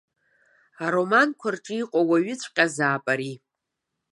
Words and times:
Ароманқәа 0.85 1.49
рҿы 1.55 1.75
иҟоу 1.81 2.05
уаҩыҵәҟьазаап 2.09 3.05
ари! 3.13 3.33